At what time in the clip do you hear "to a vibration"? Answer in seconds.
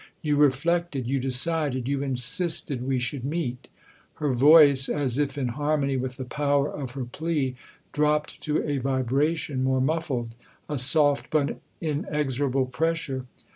8.41-9.63